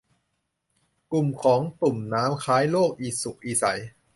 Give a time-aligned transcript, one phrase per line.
[1.11, 3.63] กลุ่มของตุ่มน้ำคล้ายโรคอีสุกอีใส